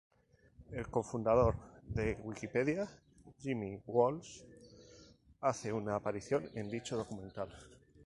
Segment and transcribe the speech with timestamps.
[0.71, 2.89] El cofundador de Wikipedia,
[3.37, 4.43] Jimmy Wales
[5.41, 7.49] hace una aparición en dicho documental.